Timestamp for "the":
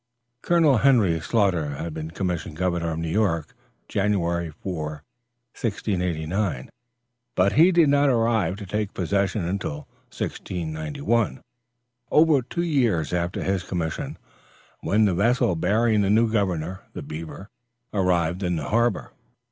15.05-15.13, 16.01-16.09, 16.93-17.03, 18.55-18.69